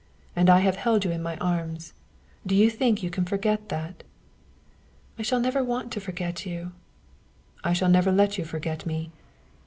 And 0.35 0.49
I 0.49 0.61
have 0.61 0.77
held 0.77 1.05
you 1.05 1.11
in 1.11 1.21
my 1.21 1.37
arms. 1.37 1.93
Do 2.47 2.55
you 2.55 2.71
think 2.71 3.03
you 3.03 3.11
can 3.11 3.23
forget 3.23 3.69
that?" 3.69 4.01
"I 5.19 5.21
shall 5.21 5.39
never 5.39 5.63
want 5.63 5.91
to 5.91 5.99
forget 6.01 6.43
you." 6.43 6.71
"I 7.63 7.73
shall 7.73 7.87
not 7.87 8.07
let 8.07 8.35
you 8.39 8.43
forget 8.43 8.87
me. 8.87 9.11